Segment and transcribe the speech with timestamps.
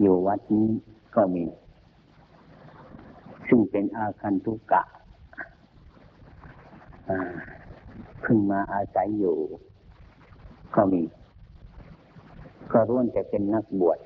[0.00, 0.68] อยู่วัดนี้
[1.16, 1.44] ก็มี
[3.48, 4.82] ซึ่งเป็นอาคันทุกะ
[8.24, 9.36] พึ่งมาอาศัยอยู่
[10.74, 11.02] ก็มี
[12.72, 13.98] ก็ร่วนจะเป็นนักบวช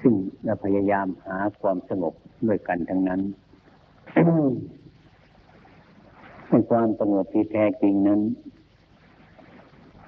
[0.00, 0.14] ซึ่ง
[0.44, 2.14] เราพยายามหาความสงบ
[2.46, 3.20] ด้วยกันทั้งนั้น
[6.48, 8.20] ในความสงบที่แท้จริงนั้น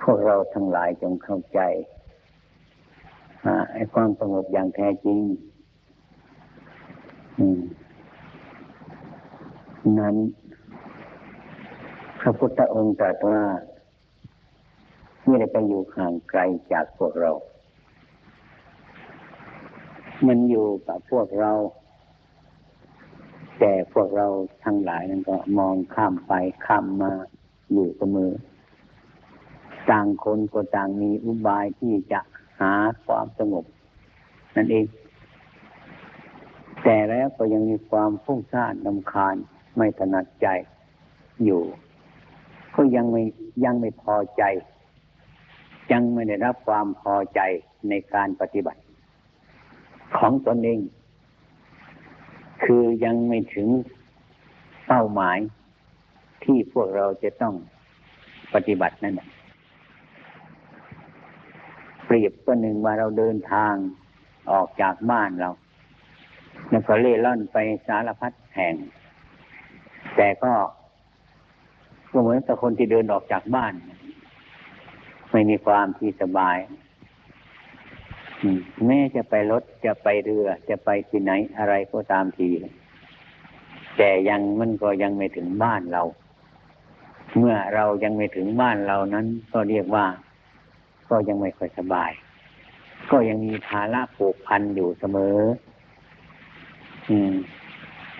[0.03, 1.61] พวกเราทั้งหลายจงเข้าใจ
[3.73, 5.20] ไอ้ความสงบอย่างแท้จริง
[9.98, 10.16] นั้น
[12.20, 13.43] พระพุทธองค์ตรัสว่า
[15.27, 16.41] ไม่ได้ไปอยู่ห่างไกล
[16.73, 17.33] จากพวกเรา
[20.27, 21.53] มันอยู่กับพวกเรา
[23.59, 24.27] แต่พวกเรา
[24.65, 26.33] ทั้งหลายนั้นก็มองข้ามไป
[26.67, 27.12] ข้ามมา
[27.73, 28.33] อยู่เสมอ
[29.91, 32.20] ต่างคนก็ต่างมีอุบายที่จะ
[32.60, 32.73] หา
[33.05, 33.65] ความสงบ
[34.56, 34.87] นั่นเอง
[36.84, 39.34] แต่แล้วก็ยังมีความฟุ้งซ่านลำคาญ
[39.77, 40.48] ไม่ถนัดใจ
[41.44, 41.62] อยู่
[42.75, 43.22] ก็ยังไม่
[43.64, 44.42] ยังไม่พอใจ
[45.92, 47.41] ยังไม่ได้รับความพอใจ
[47.89, 48.81] ในการปฏิบัติ
[50.19, 50.81] ของตนเอง
[52.64, 53.69] คือยังไม่ถึง
[54.86, 55.38] เป้าหมาย
[56.44, 57.55] ที่พวกเราจะต้อง
[58.55, 59.28] ปฏิบัตินั่นแหละ
[62.07, 63.75] เปรียบก็หนึ่งว่าเราเดินทาง
[64.53, 65.51] ออกจากบ้านเรา
[66.71, 68.75] แล้วก็เล่ร่อนไปสารพัดแห่ง
[70.17, 70.53] แต่ก็
[72.23, 73.75] เหมือนกับคนที่เดินออกจากบ้าน
[75.33, 76.57] ไม่มีความที่สบาย
[78.87, 82.49] แม้จะไปรถจะไปเรือ จะไปที่ไหนอะไรก็ตามที
[83.97, 86.03] แต่ยังมันก็ยังไม่ถึงบ้านเรา
[87.39, 90.07] เมื่อเรายังไม่ถึงบ้านเรานั้น ก็เรียกว่า
[91.11, 92.12] ก็ยังไม่ค่อยสบาย
[93.11, 95.39] ก็ยังมีภาระผูกพันอยู่เสมอ
[97.09, 97.35] อืม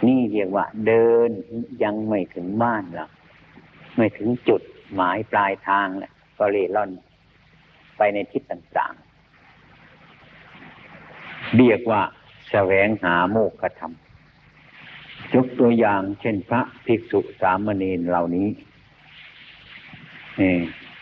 [0.07, 1.31] นี่เรียกว่า เดิน
[1.83, 3.11] ยังไม่ถึงบ้านหรอก
[3.97, 4.63] ไม่ถึงจุด
[4.95, 6.91] หมายปลายทางแหละก็เร่ร่อน
[7.97, 12.03] ไปในทิศต่างๆ เรียกว่า
[12.51, 13.93] แสวงหาโมกขธรรม
[15.35, 18.49] ยกตัวอย่างเช่นพระภิกษุสามเณรเหล่านี้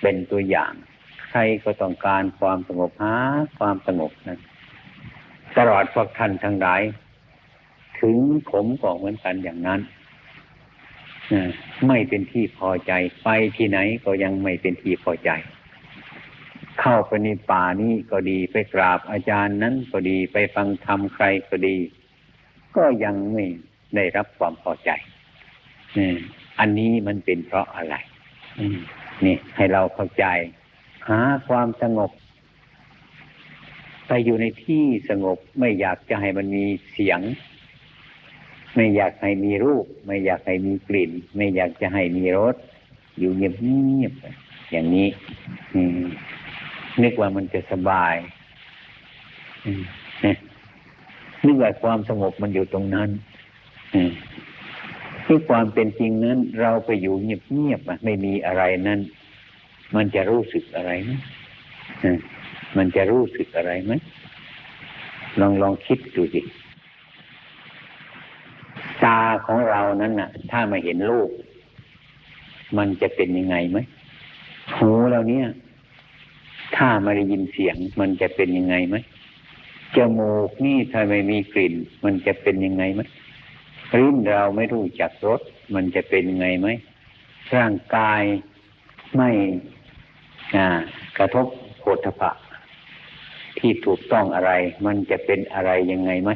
[0.01, 0.73] เป็นตัวอย่าง
[1.35, 3.15] ครก็ต้องการความสงบหา
[3.59, 4.41] ความสงบนั้น
[5.57, 6.83] ตลอดพวกท่านทั้งหลาย
[8.01, 8.17] ถึง
[8.51, 9.81] ผมก็เหมือนกันอย่างนั้น
[11.87, 12.93] ไม่เป็นที่พอใจ
[13.23, 15.31] ไปที่ไหนก็ยังไม่เป็นที่พอใจ
[16.81, 21.77] เข้าไปในป่านี้ก็ดีไปกราบอาจารย์นั้นก็ดีไปฟังธรรมใครก็ดี
[22.77, 23.45] ก็ยังไม่
[23.95, 24.91] ได้รับความพอใจ
[26.59, 27.95] อันนี้มันเป็นเพราะอะไร
[29.25, 30.27] นี่ให้เราเข้าใจ
[31.09, 32.11] หาความสงบ
[34.09, 37.21] ไปอยู่ในที่สงบไม่อยากจะให้มันมีเสียง
[38.75, 42.57] ไม่อยากให้มีรูป ไม่อยากให้มีกลิ่น ไม่อยากจะให้มีรส
[43.19, 45.09] อยู่เงียบๆอย่างนี้
[47.03, 48.15] นึกว่ามันจะสบาย
[51.45, 53.11] นึกว่าความสงบมันอยู่ตรงนั้น
[55.27, 59.01] ที่ความเป็นจริงนั้น เราไปอยู่เงียบๆไม่มีอะไรนั้น
[59.95, 61.11] มันจะรู้สึกอะไรไหม
[62.77, 63.93] มันจะรู้สึกอะไรไหม
[65.41, 66.41] ลองลองคิดดูสิ
[69.05, 71.31] ตาของเรานั้นน่ะ ถ้ามาเห็นรูป
[72.79, 73.79] มันจะเป็นยังไงไหม
[74.77, 75.47] หูเราเนี่ย
[76.77, 78.97] ถ้ามาได้ยินเสียง มันจะเป็นยังไงไหม
[79.97, 81.75] จมูกนี่ถ้าไม่มีกลิ่น
[82.05, 83.01] มันจะเป็นยังไงไหม
[83.99, 85.41] ลิ้นเราไม่รู้จักรส
[85.75, 86.69] มันจะเป็นยังไงไหม
[87.57, 88.23] ร่างกาย
[89.17, 89.31] ไม่
[91.19, 91.47] กระทบ
[91.81, 92.31] โพธพะ
[93.59, 94.53] ที่ถูกต้องอะไร
[94.87, 96.31] มันจะเป็นอะไรยังไงไหม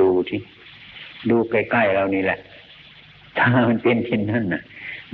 [0.00, 0.40] ดูที่
[1.30, 2.38] ดูใกล้ๆเรานี่แหละ
[3.38, 4.62] ถ้ามันเป็นเช่นนั้นนะ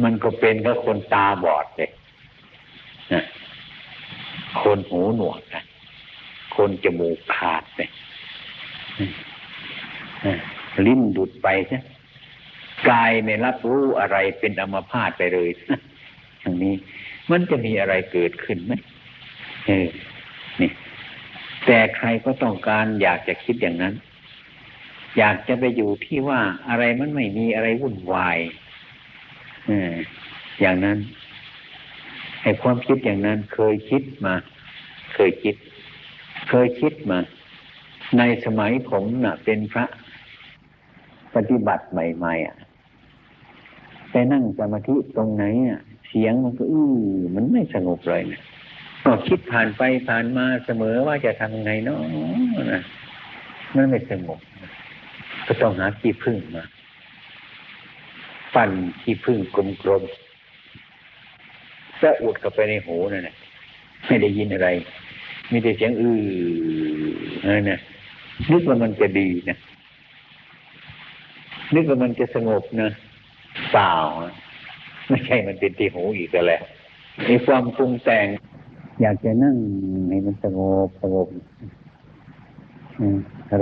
[0.02, 1.90] มันก็เป็นก็คนตาบอดเลย
[3.12, 3.24] นะ
[4.62, 5.62] คนหูหนวกนะ
[6.56, 7.90] คนจมูกขาดเลย
[10.86, 11.80] ลิ้นดุดไปใช่
[12.90, 15.50] กายไม่รับรู้อะไรเป็นอมพาตไปเลย
[16.48, 16.76] อย่างนี้
[17.30, 18.72] มันจะมีอะไรเกิดขึ้นไหม
[19.66, 19.86] เออ
[20.60, 20.70] นี่
[21.66, 23.94] แต่ใครก็ต้องการอยากจะคิดอย่างนั้น
[25.18, 28.38] อยากจะไปอยู่ที่ว่าอะไรมันไม่มีอะไรวุ่นวาย
[29.66, 29.94] เออ
[30.60, 30.98] อย่างนั้น
[32.42, 34.34] ไอ้ความคิดอย่างนั้นเคยคิดมา
[35.14, 35.56] เคยคิด
[36.48, 37.18] เคยคิดมา
[38.18, 39.86] ในสมัยผมน่ะ เป็นพระ
[41.34, 42.56] ปฏิบัติใหม่ๆอะ
[44.10, 46.92] ไปนั่งสมาธิตรงไหนอะ เสียงมันก็อื้อ
[47.34, 48.40] มันไม่สงบเลยนะ
[49.04, 51.98] ก็คิดผ่านไปผ่านมาเสมอว่าจะทำไงเนาะ
[52.72, 52.82] นะ
[53.76, 54.38] มันไม่สงบ
[55.46, 56.64] ก็ต้องหาที่พึ่งมา
[58.54, 58.70] ปั่น
[59.02, 59.56] ที่พึ่งก
[59.88, 63.36] ลมๆสะอุดเข้าไปในหูนั่นแหละ
[64.06, 64.68] ไม่ได้ยินอะไร
[65.52, 66.20] มีแต่เสียงอื้อ
[67.54, 67.80] นั่นนะ
[68.52, 69.56] นึกว่ามันจะดีนะ
[71.74, 72.90] นึกว่ามันจะสงบนะ
[73.72, 73.94] เปล่า
[75.08, 76.62] ไม่ใช่มันเป็นที่หูอีกแล้ว
[77.24, 78.26] ไอ้ความปรุงแต่ง
[79.00, 79.56] อยากจะนั่ง
[80.08, 81.28] ให้มันสงบสงบ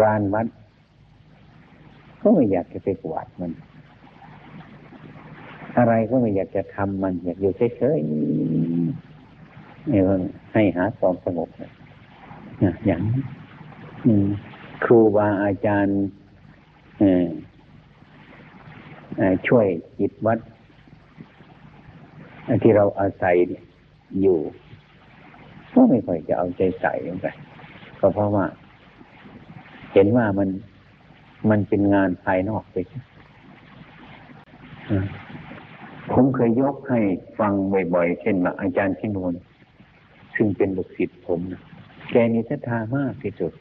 [0.02, 0.46] รานวัด
[2.20, 3.52] ก็ไม่อยากจะไปกวาดมัน
[5.78, 9.98] อะไรก็ไม่อยากจะทำมัน อยากอยู่เฉยๆให้
[10.52, 11.72] ให้หาความสงบนะ
[12.86, 13.02] อย่าง
[14.84, 15.98] ครูบาอาจารย์
[19.46, 19.66] ช่วย
[19.98, 20.38] จิตวัด
[22.62, 23.36] ที่เราอาศัย
[24.20, 24.38] อยู่
[25.72, 27.26] ก็ไม่ค่อยจะเอาใจใส่ลงไป
[27.98, 28.46] ก็เพราะว่า
[29.92, 30.48] เห็นว่ามัน
[31.50, 32.76] มันเป็นงานภายนอกไป
[36.12, 37.00] ผมเคยยกให้
[37.38, 37.52] ฟัง
[37.94, 39.34] บ่อยๆ เช่นว่าอาจารย์ชินวน
[40.36, 41.62] ซึ่งเป็นบุคศิษย์ผมนะ
[42.12, 43.52] แกมีศรัทธามากที่สุด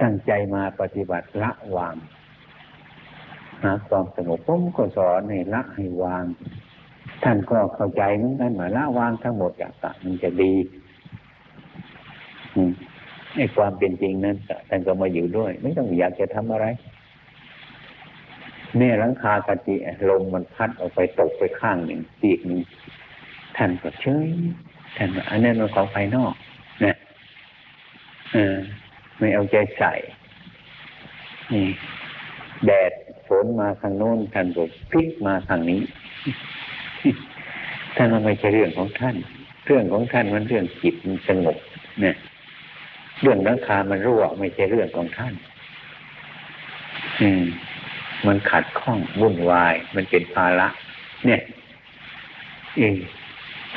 [0.00, 1.96] ตั้งใจมาปฏิบัติละวาง
[3.62, 6.24] หาความสงบผมก็สอนให้ละให้วาง
[7.24, 10.52] ท่านก็เข้าใจเหมือนกันว่าละวางทั้งหมดอย่างต่างมันจะดี
[13.36, 14.36] ในความเป็นจริงนั้น
[14.68, 16.66] ท่านก็มาอยู่ด้วย ไม่ต้องอยากจะทำอะไร
[18.76, 19.74] แม่หลังคากติ
[20.08, 22.60] ลมมันพัดออกไปตกไปข้างหนึ่งตีกหนึ่ง
[23.56, 24.28] ท่านก็เฉย
[24.96, 26.34] ท่านอันนั้นมันของภายนอก
[26.84, 26.96] นะ
[28.32, 28.56] เออ
[29.18, 29.92] ไม่เอาใจใส่
[31.52, 31.66] นี่
[32.66, 32.92] แดด
[33.26, 35.80] ฝนมาทางโน้นท่านก็พลิกมาทางนี้
[37.96, 39.16] ท่านมันไม่ใช่เรื่องของท่าน
[39.66, 41.56] เรื่องของท่านมันเรื่องจิตมันสงบ
[42.00, 42.16] เนี่ย
[43.22, 45.34] เรื่องนังคามันรั่วไม่ใช่เรื่องของท่าน
[47.20, 47.44] อืม
[48.26, 50.68] มันขัดข้องวุ่นวาย มันเป็นภาระ
[51.26, 51.40] เนี่ย
[52.76, 52.98] เออ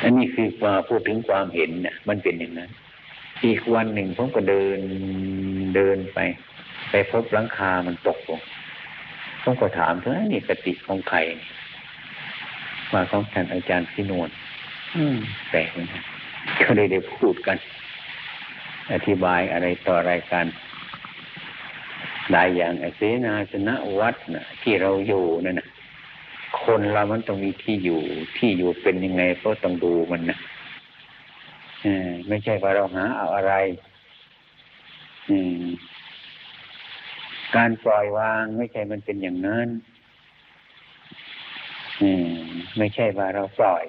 [0.01, 2.69] อันนี้คือมาพูดถึงความเห็นเนี่ยมันเป็นอย่างนั้น
[3.45, 4.79] อีกวันหนึ่งผมก็เดิน
[5.75, 6.19] เดินไป
[6.89, 8.41] ไปพบหลังคามันตกลง
[9.43, 11.17] ผมก็ถามเธอนี่กติของใคร
[12.93, 14.29] ว่าของท่านอาจารย์พินวน
[14.95, 15.17] อืม
[15.49, 16.03] แปลกนะ
[16.61, 17.57] ก็เลยได้พูดกัน
[18.93, 20.45] อธิบายอะไรต่ออะไรกัน
[22.31, 25.67] หลายอย่างเสนาสนะวัดนะที่เราอยู่นั่นนะ
[26.63, 28.01] คนเรามันต้องมีที่อยู่
[28.37, 30.37] ที่อยู่เป็นยังไงก็ต้องดูมันนะ
[32.27, 33.53] ไม่ใช่ว่าเราหาเอาอะไร
[37.55, 39.67] การปล่อยวางไม่ใช่มันเป็นอย่างนั้น
[42.77, 43.85] ไม่ใช่ว่าเราปล่อย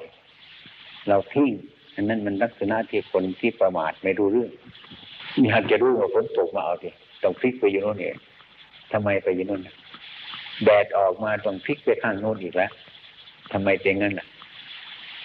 [1.09, 1.53] เราทิ้ง
[1.95, 4.51] อันนั้นมันลักษณะที่คนที่ประมาทไม่รู้เรื่อง
[5.47, 6.91] อยากจะรู้ว่าฝนตกมาเอาดิ
[7.23, 8.17] ต้องพลิกไปอยู่โน่นเอง
[8.93, 9.63] ทำไมไปอยู่โน่น
[10.65, 12.73] แดดออกมาต้องพลิกไปข้างโน้นอีกแล้ว
[13.53, 14.27] ทำไมเป็นงั้นล่ะ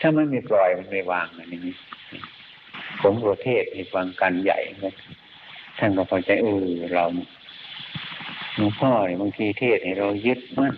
[0.01, 1.75] ถ้ามันไม่ปล่อยมันไม่วางอันนี้
[3.01, 4.95] ผมประเทศมีฟังกันใหญ่นะ
[5.79, 7.03] ท่านก็พอใจเออเรา
[8.55, 10.75] หลวงพ่อเนี่ยบางทีเทศให้เรายึดมั่น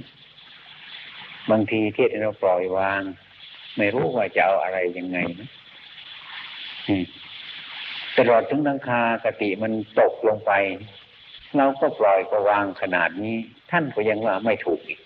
[1.52, 3.02] บางทีเทศให้เราปล่อยวาง
[3.78, 5.50] ไม่รู้ว่าจะเอาอะไรยังไงนะ
[8.18, 10.52] ตลอดถึงนังคากติมันตกลงไป
[11.58, 13.36] เราก็ปล่อยก็วางขนาดนี้
[13.72, 15.00] ท่านก็ยังว่าไม่ถูกอีก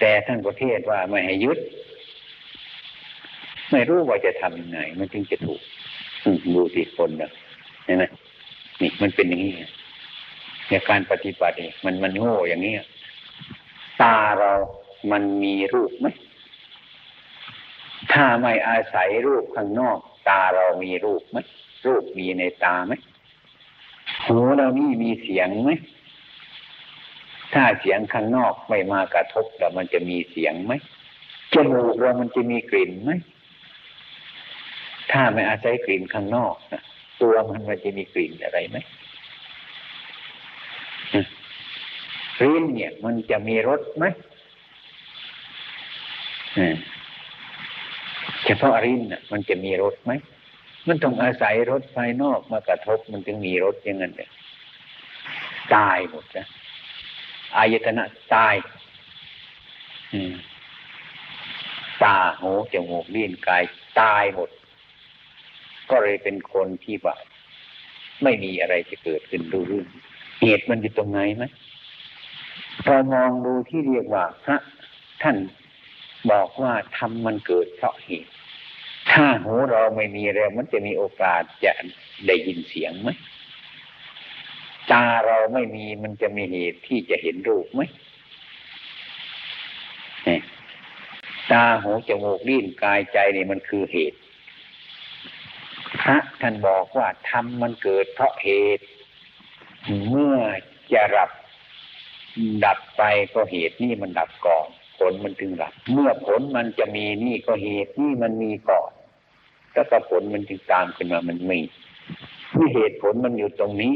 [0.00, 1.58] แต่ท่านก็เทศว่าไม่ให้ยึด
[3.70, 5.60] ไม่รู้ว่าจะทำยังไง มันจึงจะถูก
[6.54, 7.30] ดูสิคนนะ
[7.84, 8.04] เห็นไหม
[8.80, 9.52] นี่มันเป็นอย่างนี้
[10.68, 12.74] ในการปฏิบัติมันมันโง่อย่างนี้
[14.02, 14.52] ตาเรา
[15.10, 16.06] มันมีรูปไหม
[18.12, 21.38] ถ้าไม่อาศัยรูปข้างนอก ตาเรามีรูปไหม
[21.86, 22.92] รูปมีในตาไหม
[24.26, 25.70] หูเรานี่มีเสียงไหม
[27.54, 30.72] ถ้าเสียงข้างนอกไม่มากระทบแล้วมันจะมีเสียงไหม
[31.54, 33.10] จมูกเรามันจะมีกลิ่นไหม
[35.12, 36.82] ถ้าไม่อาศัยกลิ่นข้างนอกนะ
[37.22, 38.76] ตัวมันมันจะมีกลิ่นอะไรไหม
[42.42, 44.04] ลิ้นเนี่ย มันจะมีรสไหม
[48.44, 50.12] เฉพาะรินน่ะ มันจะมีรสไหม
[50.88, 54.30] มันต้องอาศัยรสภายนอกมากระทบมันถึงมีรสอย่างนั้นเนี่ย
[55.74, 56.46] ตายหมดนะ
[57.56, 58.04] อายตนะ
[58.34, 58.54] ตาย
[62.04, 63.64] ตาหูจมูกลิ้นกาย
[64.00, 64.50] ตายหมด
[65.90, 67.16] ก็เลยเป็นคนที่ว่า
[68.22, 69.86] ไม่มีอะไรจะเกิดขึ้นดูเรื่อง
[70.42, 71.44] เหตุมันอยู่ตรงไหนไหม
[72.84, 74.58] เรามองดูที่เรียกว่าพระ
[75.22, 75.36] ท่าน
[76.30, 78.32] บอกว่าทำมันเกิดเพราะเหตุ
[79.10, 81.72] ถ้าหูเราไม่มีแล้วมันจะมีโอกาสจะ
[82.26, 83.08] ได้ยินเสียงไหม
[84.92, 87.82] ตาเราไม่มีมันจะมีเหตุที่จะเห็นรูปไหม
[91.52, 94.18] ตาหูจมูกลิ้นกายใจนี่มันคือเหตุ
[96.00, 98.84] พระท่านบอกว่าธรรมมันเกิดเพราะเหตุ
[100.08, 100.36] เมื่อ
[100.92, 101.30] จะรับ
[102.64, 103.02] ดับไป
[103.34, 104.66] ก็เหตุนี่มันดับก่อน
[104.98, 108.90] ผลมันถึงดับ เมื่อผลมันจะมีนี่ก็เหตุนี่มันมีก่อน
[109.72, 111.60] แล้วก็ผลมันจึงตามขึ้นมามันมี
[112.56, 113.92] นี่เหตุผลมันอยู่ตรงนี้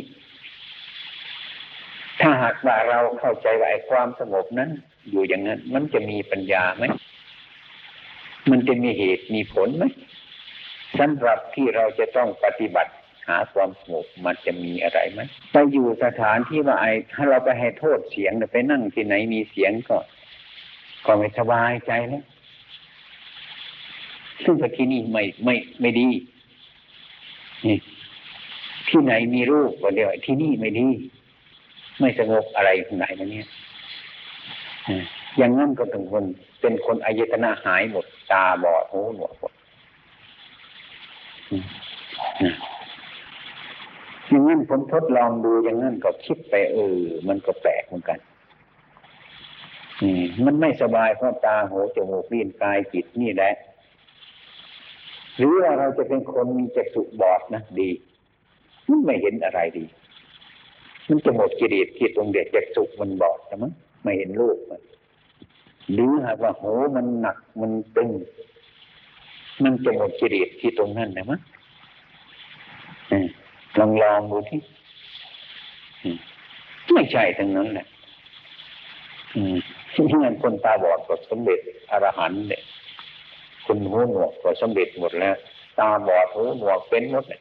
[2.21, 4.71] ถ้าหากว่าเราเข้าใจว่าไอ้ความสงบนั้น
[5.11, 6.85] อยู่อย่างนั้น มันจะมีปัญญาไหม
[8.50, 9.85] มันจะมีเหตุมีผลไหม
[10.99, 12.93] สำหรับที่เราจะต้องปฏิบัติ
[13.28, 15.21] หาความสงบมันจะมีอะไรไหม
[15.52, 19.97] ไปอยู่สถานที่ว่าไอ้ถ้าเราไปให้โทษเสียงไปนั่งที่ไหนมีเสียงก็
[21.07, 22.25] ก็ไม่สบายใจแล้ว
[24.45, 26.09] ซึ่งที่นี่ไม่ไม่ไม่ดี
[27.66, 27.78] นี่
[28.88, 30.88] ที่ไหนมีรูปก็เดียวที่นี่ไม่ดี
[32.00, 33.49] ไม่สงบอะไรที่ไหนมาเนี่ย
[35.38, 36.25] อย่างนั้นก็ถึงคน
[36.61, 39.52] เป็นคนอายตนะหายหมดตาบอดหูหนวกหมด
[44.35, 46.99] อย่างนั้นผมทดลองดูอย่างนั้นก็คิดไปเออ
[47.29, 48.19] มันก็แปลกเหมือนกัน
[50.45, 53.53] มันไม่สบายเพราะตาหูจมูกลิ้นกายจิตนี่แหละ
[55.37, 57.91] หรือว่าเราจะเป็นคนมีจักษุบอดนะดี
[58.88, 59.85] มันไม่เห็นอะไรดี
[61.09, 63.64] มันจะหมดกิเลสที่ตรงเด็กจักษุมันบอดใช่ไหม
[64.03, 64.83] ไม่เห็นรูปมัน
[65.93, 68.11] หรือหากว่าหูมันหนักมันตึง
[69.62, 71.41] มันจะหมดกิเลสที่ตรงนั้นนะมั้ง
[73.78, 74.61] ลองลองดูที่
[76.93, 77.87] ไม่ใช่ทั้งนั้นแหละ
[79.93, 82.62] ที่งั้นคนตาบอดก็สำเร็จอรหันเนี่ย
[83.66, 85.37] คนหูหนวกก็สำเร็จหมดแล้ว
[85.78, 87.40] ตาบอดหูหนวกเป็นหมดเลย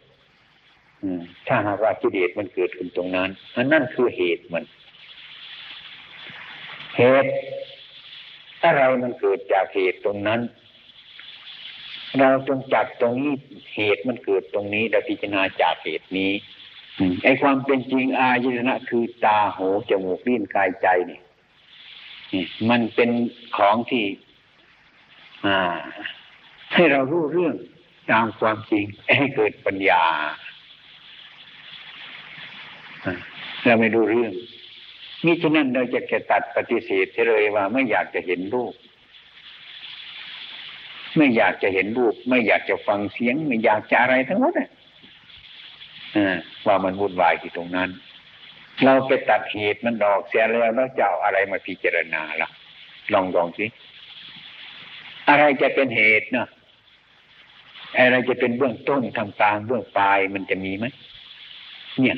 [1.48, 4.64] ถ้าหากว่ากิเลสมันเกิดขึ้นตรงนั้นอันนั่นคือเหตุมัน
[6.98, 7.30] เหตุ
[8.64, 10.40] อะไรมันเกิดจากเหตุตรงนั้น
[12.20, 13.34] เราจงจับตรงนี้
[13.76, 16.32] เหตุมันเกิดตรงนี้เราพิจารณาจากเหตุนี้
[17.24, 21.20] ไอความเป็นจริงอายตนะคือตาหูจมูกลิ้นกายใจนี่
[22.70, 23.10] มันเป็น
[23.58, 24.06] ของที่
[26.74, 27.56] ให้เรารู้เรื่อง
[28.12, 28.86] ตามความจริง
[29.18, 30.04] ให้เกิดปัญญา
[33.64, 34.34] เราไม่ดูเรื่อง
[35.26, 38.74] มิฉะนั้นเราจะแกตัดปฏิเสธเลยว่าไม่อยากจะเห็นรูป
[41.18, 44.54] ไม่อยากจะเห็นรูป ไม่อยากจะฟังเสียง ไม่อยากจะอะไรทั้งหมด
[46.66, 47.90] ว่ามันวุ่นวายที่ตรงนั้น
[48.84, 52.50] เราไปตัดเหตุมันดอกเสียแล้วแล้วจะเอาอะไรมาพิจารณาล่ะ
[53.14, 53.66] ลองลองสิ
[55.30, 56.48] อะไรจะเป็นเหตุเนาะ
[57.98, 60.86] อะไรจะเป็นเบื้องต้นทางกลางเบื้องปลายมันจะมีไหม
[62.00, 62.18] เนี่ย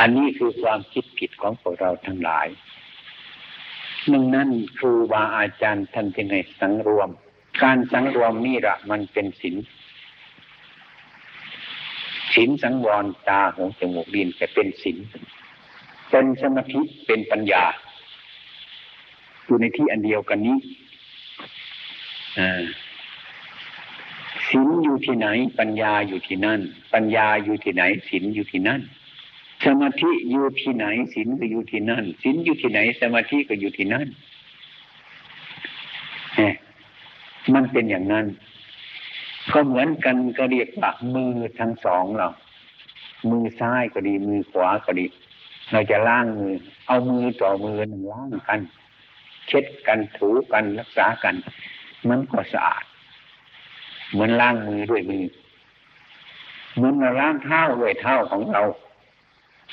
[0.00, 2.46] อันนี้คือความคิดผิดของพวกเราทั้งหลาย
[4.12, 4.48] นึ่งนั้น
[4.78, 7.10] ครูบาอาจารย์ท่านจึงให้สังรวม
[7.62, 9.56] การสังรวมนี่ละมันเป็นศีล
[12.34, 14.98] ศีลสังวรตาหูจมูกดินจะเป็นศีล
[16.10, 17.64] เป็นสมาธิเป็นปัญญา
[19.44, 20.58] อยู่ในที่อันเดียวกันนี้
[24.48, 25.26] ศีลอยู่ที่ไหน
[25.58, 26.60] ปัญญาอยู่ที่นั่น
[26.94, 28.80] ปัญญาอยู่ที่ไหนศีลอยู่ที่นั่น
[29.64, 34.06] สมาธิอยู่ที่ไหนศีลก็อยู่ที่นั่นศีลอยู่ที่ไหน สมาธิก็อยู่ที่นั่น
[37.54, 38.26] มันเป็นอย่างนั้น
[39.52, 42.28] ก็เหมือนกันก็เรียกว่ามือทั้งสองเรา
[43.30, 45.06] มือซ้ายก็ดี มือขวาก็ดี
[45.72, 46.54] เราจะล้างมือ
[46.86, 48.60] เอามือต่อมือหนึ่งล้างกัน
[49.46, 51.34] เช็ดกันถูกันรักษากัน
[52.08, 52.84] มันก็สะอาด
[54.12, 55.24] เหมือนล้างมือด้วยมือ
[56.74, 58.62] เหมือนเราล้างเท้าด้วยเท้าของเรา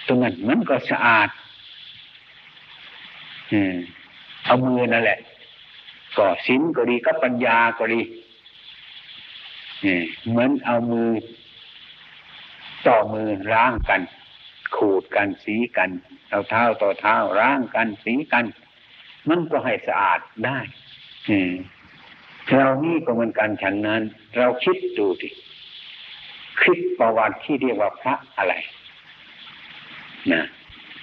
[0.08, 1.29] ตรงนั้นมันก็สะอาด
[3.51, 3.75] อืม
[4.46, 5.20] เอามือนั่นแหละ
[6.17, 8.01] ก็สินก็ดีก็ปัญญาก็ดี
[10.27, 11.10] เหมือนเอามือ
[12.88, 14.01] ต่อมือล้างกัน
[14.75, 15.89] ขูดกันสีกัน
[16.29, 18.45] เอาเท้าต่อเท้าล้างกันสีกัน
[19.29, 20.60] มันก็ให้สะอาดได้
[22.53, 24.01] เรานี่ก็เหมือนกันฉันนั้น
[24.38, 25.29] เราคิดดูดิ
[26.62, 28.53] คิดประวัติที่เรียกว่าพระอะไร
[30.31, 30.43] นะ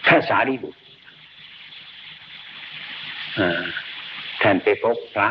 [0.07, 0.79] พระสารีบุตร
[4.43, 5.29] ท่านไปพบพระ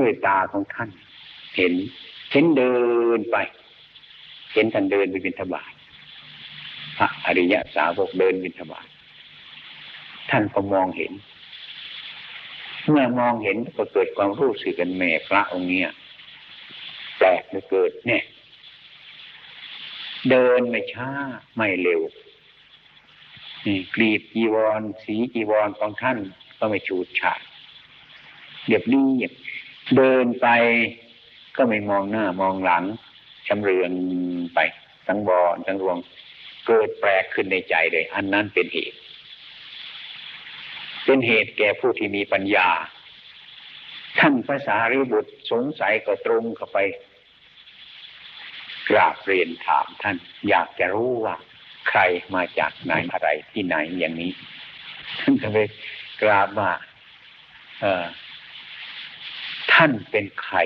[0.00, 0.90] ด้วยตาของท่าน
[1.56, 1.72] เห็น
[2.32, 2.74] เห็นเดิ
[3.16, 3.36] นไป
[4.54, 5.72] เห็นท่านเดินไปบิณฑบาต
[6.98, 8.86] พระอริยะสาวกเดินบิณฑบาต
[10.30, 11.12] ท่านก็มองเห็น
[12.88, 15.90] เมื่อมองเห็นก็เกิดความรู้สึกกันแม่พระองค์เนี้ย
[17.18, 18.22] แปลกเลือเกิดเนี่ย
[20.30, 21.08] เดินไม่ช้า
[21.56, 22.00] ไม่เร็ว
[23.66, 26.18] นี่กรีบจีวร สีจีวรของท่าน
[26.64, 27.40] ก็ไม่ฉูดฉาด
[28.66, 29.30] เรียบรีบ
[29.96, 30.48] เดินไป
[31.56, 32.84] ก็ไม่มองหน้ามองหลัง
[33.46, 33.90] ชำเรือง
[34.54, 34.58] ไป
[35.06, 35.96] ทั้งบอทั้งรวง
[36.66, 38.98] เกิดแปลกขึ้นในใจเลย อันนั้นเป็นเหตุ
[41.04, 42.68] เป็นเหตุแก่ผู้ที่มีปัญญา
[44.18, 46.78] ท่านภาษาริบุตรสงสัยก็ตรงเข้าไป
[48.88, 50.16] กราบเรียนถามท่าน
[50.48, 51.34] อยากจะรู้ว่า
[51.88, 52.00] ใคร
[52.34, 54.32] มาจากไหนอะไรที่ไหนอย่างนี้
[55.20, 55.68] ท่านก็เลย
[56.22, 56.72] กราบว่า
[57.80, 58.04] เออ
[59.72, 60.56] ท่านเป็นใคร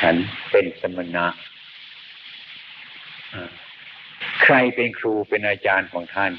[0.00, 0.16] ฉัน
[0.50, 1.26] เป็นสมณะ
[4.42, 6.32] ใครเป็นครูเป็นอาจารย์ของท่าน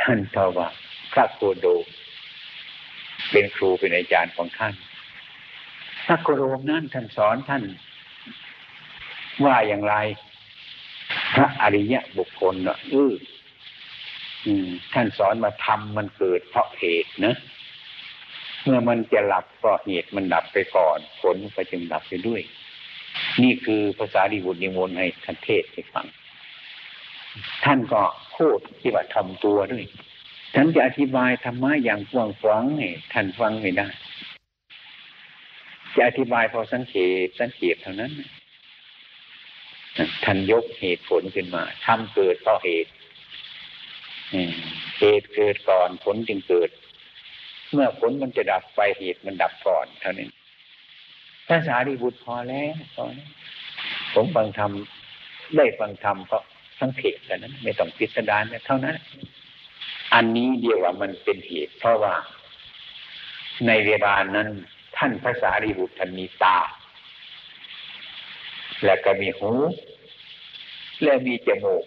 [0.00, 0.68] ท่านตอบว่า
[1.12, 1.84] พระโคโดม
[3.30, 4.74] เป็นครูเป็นอาจารย์ของท่าน
[6.06, 7.62] พระโคโดมนั้นท่านสอนท่าน
[9.44, 9.94] ว่าอย่างไร
[11.34, 13.12] พระอริยะบุคคลเนอะเออ
[14.92, 17.34] ท่านสอนมาทำมันเกิดเพราะเหตุนะ
[18.64, 22.40] เมื่อมันจะหลับก็เหตุมันดับไปก่อน ผลก็จึงดับไปด้วย
[23.42, 26.06] นี่คือภาษาดิบุตรนิมนต์ให้ท่านเทศให้ฟัง
[27.64, 28.02] ท่านก็
[28.36, 29.84] พูดที่ว่าทำตัวด้วย
[30.54, 33.88] ฉันจะอธิบายธรรมะอย่างกว้างขวางให้ท่านฟังไม่ได้
[35.94, 38.12] จะอธิบายพอสังเกตสังเกตเท่านั้น
[40.24, 42.90] ท่านยกเหตุผลขึ้นมาทำเกิดเพราะเหตุ
[44.98, 46.70] เหตุเกิดก่อนผลจึงเกิด
[47.72, 50.30] เมื่อผลมันจะดับไปเหตุมันดับก่อนเท่านั้น
[51.48, 53.28] ภาษาดีบุตรพอแล้วพอแล้ว
[54.14, 54.72] ผมฟังธรรม
[55.56, 56.38] ได้ฟังธรรมก็
[56.80, 58.96] สังเกตแต่นั้น ไม่ต้องพิสดารเท่านั้น
[60.14, 62.14] อันนี้เดียวว่ามันเป็นเหตุ เพราะว่า
[63.66, 64.48] ในเวลานั้น
[64.96, 66.58] ท่านภาษาดีบุตรท่านมีตา
[68.84, 69.50] และก็มีหู
[71.02, 71.84] และมีจมูก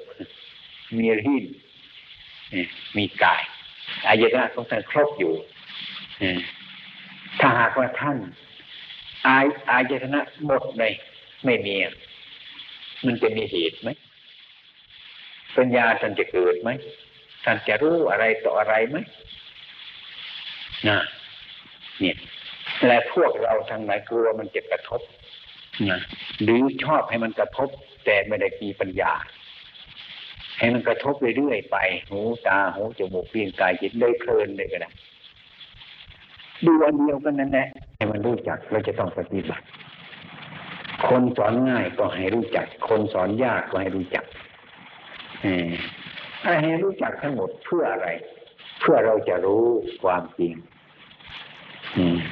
[0.98, 1.46] มีลิ้น
[2.98, 3.44] มีกาย
[4.08, 5.34] อายตนะของท่านครบอยู่
[7.40, 8.18] ถ้าหากว่าท่าน
[9.28, 10.94] อายอายตนะหมดเลย
[11.46, 11.76] ไม่มี
[13.06, 13.90] มันจะมีเหตุไหม
[15.58, 16.70] ปัญญาท่านจะเกิดไหม
[17.46, 18.98] ท่านจะรู้อะไรต่ออะไรไหม
[20.90, 21.00] นะ
[22.00, 22.16] เนี่ย
[22.88, 25.02] และพวกเราทางไหนกลัวมันจะกระทบ
[25.90, 26.00] นะ
[26.42, 27.70] หรือชอบให้มันกระทบ
[28.06, 29.14] แต่ไม่ได้มีปัญญา
[30.62, 31.78] ให้มันกระทบเรื่อยๆไป
[32.10, 34.89] หูตาหูจมูกเปลี่ยนกายจิตได้เพลินเลยก็ได้
[36.65, 39.65] ดูอันเดียวกันนั่นแหละให้มันรู้จักเราจะต้องปฏิบัติ
[41.08, 44.26] คนสอนง่ายก็ให้รู้จัก คนสอนยากก็ให้รู้จัก
[46.63, 48.08] ให้รู้จักทั้งหมดเพื่ออะไร
[48.80, 49.63] เพื่อเราจะรู้
[50.04, 50.54] ความจริง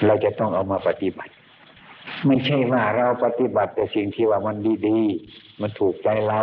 [0.05, 1.33] เราจะต้องเอามาปฏิบัติ
[2.27, 4.55] ไม่ใช่ว่าเราปฏิบัติแต่สิ่งที่ว่ามัน
[4.87, 6.41] ดีๆ มันถูกใจเรา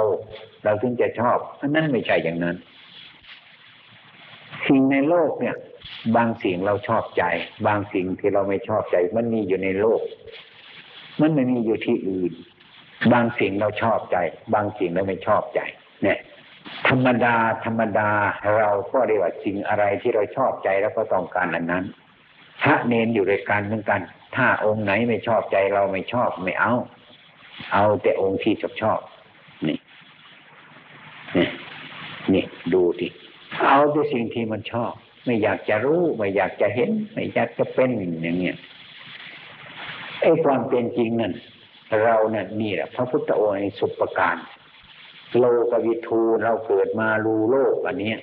[0.64, 2.56] เราถึงจะชอบอันนั้นไม่ใช่อย่างนั้น
[4.66, 5.56] สิ่งในโลกเนี่ย
[6.16, 7.24] บางสิ่งเราชอบใจ
[7.66, 10.02] บางสิ่งที่เราไม่ชอบใจ มันมีอยู่ในโลก
[11.20, 12.32] มันไม่มีอยู่ที่อื่น
[13.12, 14.16] บางสิ่งเราชอบใจ
[14.54, 15.60] บางสิ่งเราไม่ชอบใจ
[16.02, 16.18] เนี่ย
[16.88, 18.10] ธรรมดา ธรรมดา
[18.56, 21.84] เราก็เรียกว่าสิ่งอะไรที่เราชอบใจแล้วก็ต้องการอันนั้น
[22.62, 24.00] พระเนนอยู่ด้วยกันเหมือนกัน
[24.36, 26.74] ถ้าองค์ไหนไม่ชอบใจเราไม่ชอบไม่เอา
[27.72, 29.00] เอาแต่องค์ที่ชอบชอบ
[29.66, 29.78] นี่
[31.36, 31.46] นี่
[32.34, 33.08] นี่ดูดิ
[33.66, 34.92] เอาแต่สิ่งที่มันชอบ
[35.24, 37.90] ไม่อยากจะรู้ ไม่อยากจะเห็น ไม่อยากจะเป็น
[38.22, 38.56] อย่างเงี้ย
[40.20, 41.32] ไอ้ความเป็นจริงนั่น
[42.02, 44.36] เราเนี่ยนี่แหละพระพุทธองค์ในสุปการ
[45.38, 48.14] โลกวิทูเราเกิดมารูโลกอันนี้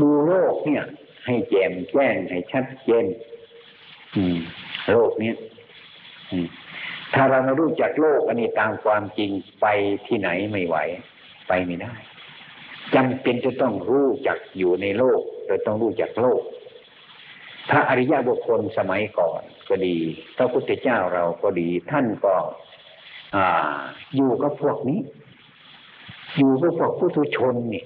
[0.00, 0.84] ดูโลกเนี่ย
[1.26, 3.06] ให้แจ่มแจ้งให้ชัดเจน
[4.92, 5.36] โลกเนี้ย
[7.14, 9.66] ถ้าเราไม่รู้จักโลกอันนี้ตามความจริงไป
[10.06, 10.76] ที่ไหนไม่ไหว
[11.48, 11.94] ไปไม่ได้
[12.94, 16.42] จำเป็นจะต้องรู้จักอยู่ในโลกเราต้องรู้จักโลก
[17.70, 19.96] พระอริยบุคคลสมัยก่อนก็ดี
[20.36, 22.34] พระพุทธเจ้าเราก็ดี ท่านก็
[23.36, 23.78] อ่า
[24.16, 25.00] อยู่กับพวกนี้
[26.38, 27.84] อยู่กับพวกผู้ทุชนนี่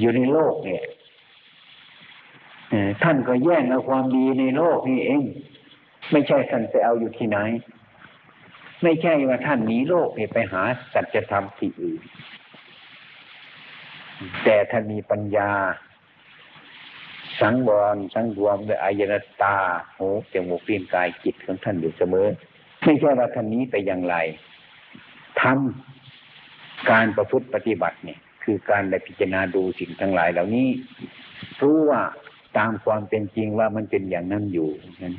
[0.00, 0.84] อยู่ในโลกเนี่ย
[3.02, 5.24] ท่านก็แย่งเอาความดีในโลกนี่เอง
[6.12, 7.38] ไม่ใช่ท่านไปเอาอยู่ที่ไหน
[8.82, 12.02] ไม่ใช่ว่าท่านหนีโลกไปหาสัจธรรมที่อื่น
[14.44, 15.50] แต่ถ้านมีปัญญา
[17.40, 19.56] สังวรสังรวมด้วยอายนตา
[19.96, 22.28] หูจมูกเปลี่ยนกายจิตของท่านอยู่เสมอ
[22.84, 24.16] ไม่ใช่ว่าท่านนี้ไปอย่างไร
[25.42, 30.68] ทำการประพฤติปฏิบัติเนี่ยคือการได้พิจารณาดูสิ่งทั้งหลายเหล่านี้
[31.60, 32.02] รู้ว่า
[32.58, 34.70] ตามความเป็นจริงว่ามันเป็นอย่างนั้นอยู่
[35.02, 35.14] นั้น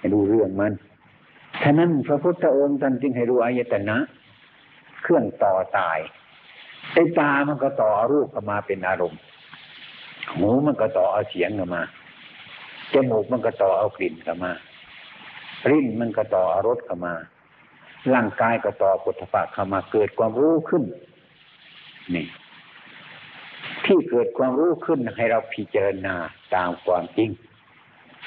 [0.00, 0.72] ให้รู้เรื่องมัน
[1.62, 3.96] ฉะนั้นพระพุทธองค์ท่านจึงให้รู้อายตนะ
[5.02, 5.98] เครื่องต่อตาย
[6.94, 9.20] ไอ้ตามันก็ต่อรูปเข้ามาเป็นอารมณ์
[10.34, 11.82] หูมันก็ต่อเอาเสียงเข้ามา
[12.92, 14.52] จมูกมันก็ต่อเอากลิ่นเข้ามา
[15.70, 17.14] ลิ้นมันก็ต่อเอารสเข้ามา
[18.14, 20.84] ร่างกายก็ต่อปุถะเข้ามาเกิดความรู้ขึ้น
[22.14, 22.26] นี่
[23.84, 26.14] ที่เกิดความรู้ขึ้นให้เราพิจารณา
[26.54, 27.30] ตามความจริง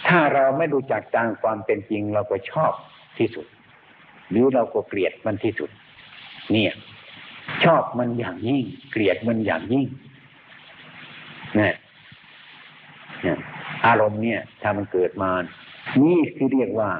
[0.07, 2.73] ถ้าเราไม่รู้จักตามความเป็นจริง เราก็ชอบ
[3.17, 3.47] ที่สุด
[4.29, 5.69] หรือเราก็เกลียดมันที่สุด
[6.51, 6.73] เนี่ย
[7.63, 9.87] ชอบมันอย่างยิ่ง เกลียดมันอย่างยิ่ง
[11.59, 11.75] นี่ย
[13.85, 15.31] อารมณ์เนี่ย ถ้ามันเกิดมา
[16.03, 16.91] นี่คือเรียกว่า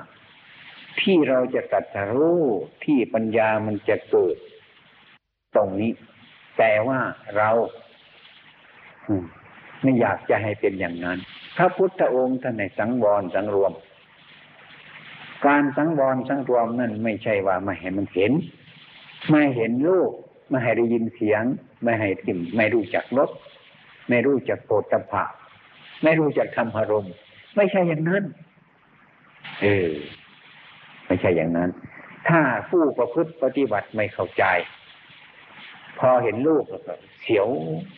[1.02, 2.44] ที่เราจะตัดรู้
[2.84, 4.36] ที่ปัญญามันจะเกิด
[5.56, 5.92] ตรงนี้
[6.58, 7.00] แต่ว่า
[7.38, 7.50] เรา
[9.84, 11.18] ไม่อยากจะให้เป็นอย่างนั้น
[11.58, 13.72] พระพุทธองค์ท่านในสังวรสังรวม
[15.46, 18.32] การสังวรสังรวมนั่นไม่ใช่ว่าไม่ให้มันเห็น
[19.30, 20.12] ไม่เห็นลูก
[20.50, 21.44] ไม่ให้ได้ยินเสียง
[21.84, 23.30] ไม่ให้ทิมไม่รู้จักรส
[24.10, 25.24] ไม่รู้จักโปตภะ
[26.04, 27.14] ไม่รู้จักธรรมอารมณ์
[27.56, 28.24] ไม่ใช่อย่างนั้น
[29.62, 29.92] เออ
[31.08, 31.70] ไม่ใช่อย่างนั้น
[32.30, 34.44] ถ้าผู้ประพฤติปฏิบัติไม่เข้าใจ
[36.00, 37.48] พอเห็นลูกแล้วก็เสียว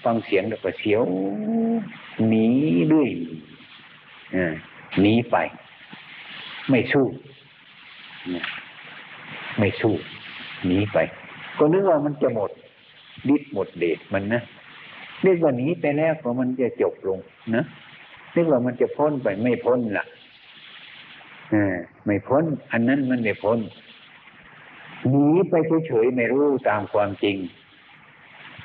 [0.04, 1.02] ฟังเสียงแล้วก็เสียว
[2.28, 2.48] หนี
[2.94, 3.10] ด้วย
[5.02, 5.36] หนีไป
[6.70, 7.06] ไม่สู้
[9.58, 9.94] ไม่สู้
[10.66, 10.98] หนีไป
[11.58, 12.52] ก็นึกว่ามันจะหมด
[13.30, 14.42] ดิดหมดเดชมันนะ
[15.26, 17.20] นึกว่าหนีไปแล้วก็มันจะจบลง
[17.56, 17.64] นะ
[18.36, 20.06] นึกว่ามันจะพ้นไปไม่พ้นละ่ะ
[22.06, 23.60] ไม่พ้น อันนั้นมันไม่พ้น
[25.10, 25.54] หนีไป
[25.88, 27.38] เฉยๆไม่รู้ตามความจริง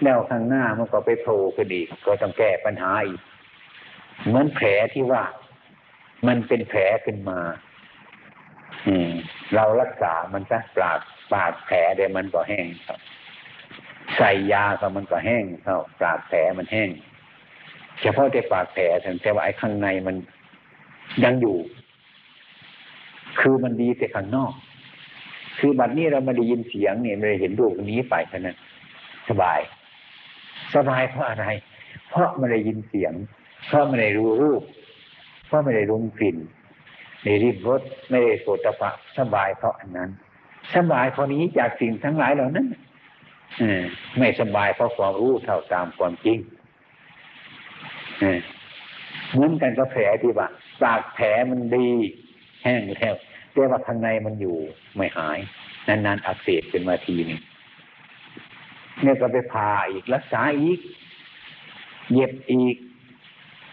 [0.05, 3.21] แล้วข้างหน้ามันก็ไปโผล่ขึ้นอีกก็ต้องแก้ปัญหาอีก
[4.27, 5.23] เหมือนแผลที่ว่า
[6.27, 7.39] มันเป็นแผลขึ้นมา
[8.87, 9.11] อืม
[9.55, 11.01] เรารักษามันซะปราด
[11.33, 12.99] ปราดแผลเดี๋ยวมันก็แห้งครับ
[14.17, 16.91] ใส่ยาก็มันก็แห้งเขาปราดแผลมันแห้ง
[18.01, 18.83] เฉพาะแต่ปาดแผล
[19.23, 20.17] แต่ว่าไอ้ข้างในมัน
[21.25, 21.59] ยังอยู่
[23.41, 24.53] คือมันดีแต่ข้างนอก
[25.59, 28.57] คือบัดนี้เราม่ได้ยินเสียงเนี่ยไม่ได้เห็นรูปนี้ไปเท่านั้น
[29.29, 29.61] สบาย
[30.75, 31.47] สบายเพราะอะไร
[32.11, 33.13] เพราะไม่ได้ยินเสียง
[33.67, 34.63] เพราะไม่ได้รู้รูป
[35.47, 36.37] เพราะไม่ได้รู้กลิ่น
[37.25, 40.11] ในริบรสไม่ได้โสตปะสบายเพราะอันนั้น
[40.77, 42.67] สบายเพราะนี้จากสิ่งทั้งหลายเหล่านั้น
[43.61, 43.63] อ
[44.19, 46.39] ไม่สบายเพราะความรู้เท่าตามความจริง
[49.33, 50.49] เหมือนกันก็แผลที่ว่า
[50.83, 51.89] ปากแผลมันดี
[52.63, 53.15] แห้งแล้ว
[53.53, 54.57] แต่ว่าข้างในมันอยู่
[54.97, 55.39] ไม่หาย
[55.89, 57.41] นานๆอักเสบเป็นมาทีนึง
[59.03, 60.79] เนี่ยก็ไปผ่าอีกรักษาอีก
[62.13, 62.77] เย็บอีก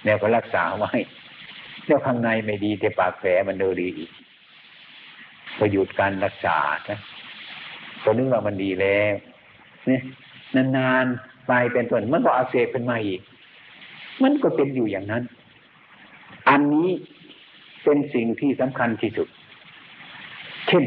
[0.04, 0.92] เนี่ยก็รักษาไว้
[1.86, 4.12] แล้วข้างในไม่ดีแต่ปากแผลมันเดินดีอีก
[5.60, 6.58] ก็หยุดการรักษา
[6.90, 7.00] นะ
[8.04, 9.14] ก็นึกว่ามันดีแล้ว
[9.88, 10.02] เนี่ย
[10.78, 13.22] นานๆไปเป็นต้นมันก็อักเสบเป็นมาอีก
[14.24, 15.24] มันก็เป็นอยู่อย่างนั้น
[16.50, 16.90] อันนี้
[17.84, 19.28] เป็นสิ่งที่สำคัญที่สุด
[20.68, 20.84] เช่น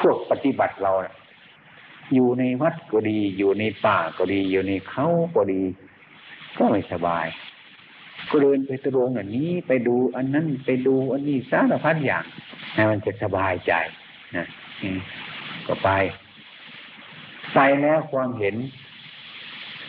[0.00, 0.92] พวกปฏิบัติเรา
[2.14, 5.62] อยู่ในวัดก็ดี อยู่ในป่าก็ดี อยู่ในเขาก็ดี
[6.58, 7.26] ก็ไม่สบาย
[8.30, 12.24] ก็เดินไปตรงอันนี้ไปดูอันนั้นไปดูอันนี้สารพัดอย่าง
[12.76, 13.72] นะมันจะสบายใจ
[14.36, 14.46] นะ
[15.66, 15.90] ก็ไป
[17.54, 18.56] ไปแล้วความเห็น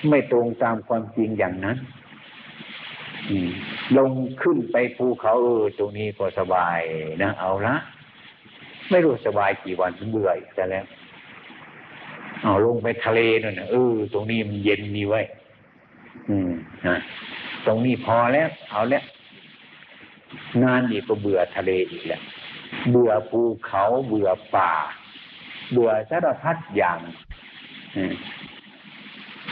[0.09, 1.77] ไม่ตรงตามความจริงอย่างนั้น
[3.97, 6.79] ลงขึ้นไปภูเขาเออตรงนี้ก็สบาย
[7.23, 7.75] นะเอาละ
[8.89, 10.85] ไม่รู้สบายกี่วันเบื่ออีกแล้ว
[12.43, 15.21] เอาลงไปทะเลนั่นนะเออตรงนี้มันเย็นนี่ไว้
[16.29, 16.51] อืม
[16.87, 16.97] นะ
[17.65, 19.03] ตรงนี้พอแล้ว เอาแล้ว
[20.63, 22.21] งานอีกก็เบื่อทะเลอีกแล้ว
[22.91, 24.71] เบื่อภูเขาเบื่อป่า
[25.71, 26.99] เบื่อสารพัดอย่าง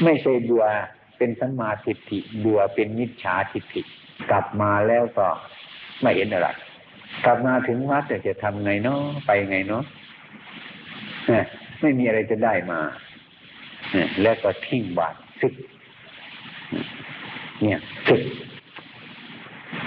[0.04, 0.66] ไม่ใช่เบื่อ
[1.18, 3.82] เป็นสัมมาทิฏฐิเบื่อเป็นมิจฉาทิฏฐิ
[4.32, 5.28] กลับมาแล้วก็
[6.02, 6.48] ไม่เห็นอะไร
[7.26, 9.84] กลับมาถึงวัดจะทำไงเนาะไปไงเนาะ
[11.82, 12.82] ไม่มีอะไรจะได้มา
[14.22, 15.54] แล้วก็ทิ้งบาตรสึก
[17.62, 18.22] เนี่ยสึก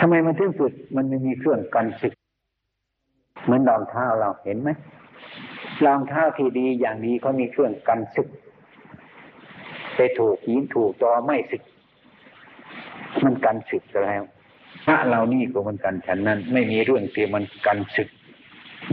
[0.00, 2.14] ทำไมมันถึงสึกมันไม่มีเครื่องกันสึก
[3.44, 4.70] เหมือนรองเท้าเราเห็นไหม
[5.85, 8.29] รองเท้าที่ดีอย่างดีเขามีเครื่องกันสึก
[9.96, 11.62] ไปถูกหินถูกตอไม่สึก
[13.24, 14.22] มันกันสึกแล้ว
[14.87, 18.09] พระเรานี่ก็มันกันฉันนั้น ไม่มีเรื่องที่มันกันสึก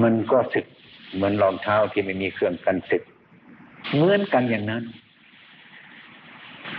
[0.03, 0.65] มันก็สึก
[1.13, 3.03] เหมือนรองเท้าที่ไม่มีเครื่องกันสึก
[3.93, 4.83] เหมือนกันอย่างนั้น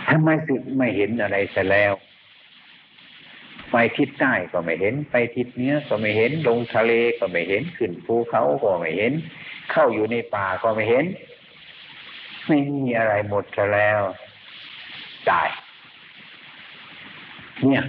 [0.09, 1.93] ทำไมสึกไม่เห็นอะไรแต่แล้ว
[3.71, 9.13] ไปทิศใต้ก็ไม่เห็น ไปทิศเหนือก็ไม่เห็น ลงทะเลก็ไม่เห็น ขึ้นภูเขาก็ไม่เห็น
[9.71, 11.05] เข้าอยู่ในป่าก็ไม่เห็น
[12.47, 14.01] ไม่มีอะไรหมดแล้ว
[15.29, 15.49] ตาย
[17.65, 17.83] เนี่ย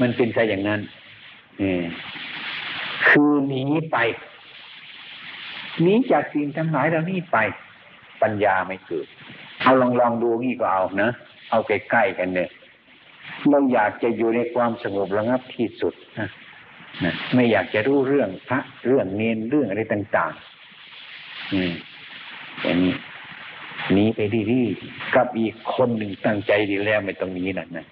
[0.00, 0.80] มันเป็นซะอย่างนั้น
[3.08, 3.96] คือหนีไป
[5.80, 7.36] หนีจากสิ่งทั้งหลายเหล่านี้ไป
[8.22, 9.06] ปัญญาไม่เกิด
[9.62, 11.10] เอาลองลองดูนี่ก็เอานะ
[11.50, 12.50] เอาใกล้ๆกันเนี่ย
[13.48, 16.28] เราอยากจะอยู่ในความสงบระงับที่สุดนะ
[17.04, 20.32] นะไม่อยากจะรู้เรื่องพระเรื่องเนนเรื่องอะไรต่าง
[20.92, 21.72] ๆ อืม
[22.62, 22.94] อย่างนี้
[23.92, 24.20] หนีไป
[24.52, 27.86] ดีๆกับอีกคนหนึ่งตั้งใจดีแล้วไม่ต้องนี้นั่นนะ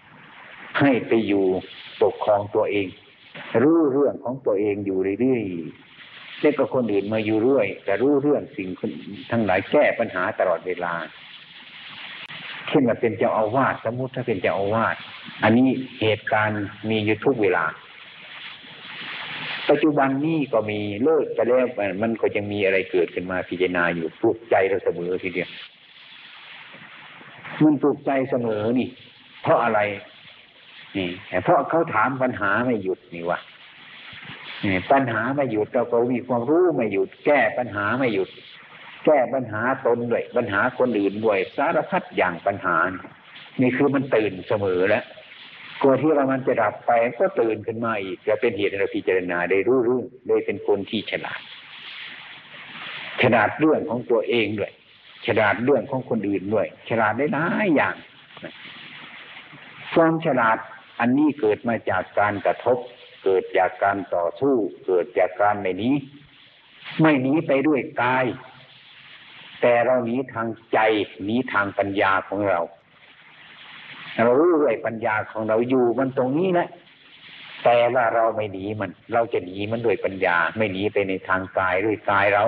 [0.79, 1.45] ให้ไปอยู่
[2.03, 2.87] ปกครองตัวเอง
[3.62, 5.89] รู้เรื่องของตัวเองอยู่เรื่อยๆ
[6.40, 8.68] แล้วก็คนอื่นมาอยู่ด้วยแต่รู้เรื่องสิ่ง
[9.31, 10.94] ทั้งหลายแก้ปัญหาตลอดเวลา
[12.68, 14.96] เช่นว่าเป็นเจ้าอาวาสสมมติถ้าเป็นเจ้าอาวาส
[15.42, 15.68] อันนี้
[16.00, 17.64] เหตุการณ์มีอยู่ทุกเวลา
[19.70, 21.57] ปัจจุบันนี้ก็มีเลิกไปแล้ว
[22.03, 25.50] มันก็ยังมีอะไรเกิดขึ้นมาพิจารณาอยู่ปลุกใจเราเสมอทีเดียว
[27.62, 28.88] มันปลุกใจเสมอนี่
[29.42, 29.81] เพราะอะไร
[30.96, 31.09] นี่
[31.44, 33.38] เพราะเขาถามปัญหาไม่หยุดนี่วะ
[34.92, 38.29] ปัญหาไม่หยุดเราก็มีความรู้ไม่หยุด แก้ปัญหาไม่หยุด
[39.05, 42.77] แก้ปัญหาตนด้วยปัญหาคนอื่นด้วยสารพัดอย่างปัญหา
[43.61, 45.05] นี่คือมันตื่นเสมอแล้ว
[45.83, 51.40] กลัวที่เรามันจะดับไปก็ตื่นขึ้นมาอีกจะเป็นเหตุให้เราพิจารณาได้รู้เรื่องได้เป็นคนที่ฉลาด
[53.23, 54.73] ฉลาดเรื่องของตัวเองด้วย
[55.27, 57.94] ฉลาดเรื่องของคนอื่นด้วย ฉลาดได้หลายอย่าง
[59.94, 60.59] ความฉลาด
[61.01, 62.79] อันนี้เกิดมาจากการกระทบ
[63.25, 64.55] เกิดจากการต่อสู้
[64.87, 65.95] เกิดจากการไม่นี้
[67.01, 68.27] ไม่หนีไปด้วยกาย
[69.61, 70.79] แต่เราหนีทางใจ
[71.25, 72.61] หนีทางปัญญาของเรา
[74.25, 76.69] เรารู้ด้วยปัญญาของเราอยู่มันตรงนี้แหละ
[77.65, 82.45] แต่ว่าเราไม่หนีมัน เราจะหนีมันด้วยปัญญา ไม่หนีไปในทางกายด้วยกายเรา